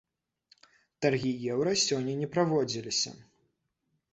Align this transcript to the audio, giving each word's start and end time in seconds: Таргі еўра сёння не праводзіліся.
Таргі 1.05 1.33
еўра 1.55 1.75
сёння 1.83 2.15
не 2.23 2.29
праводзіліся. 2.37 3.15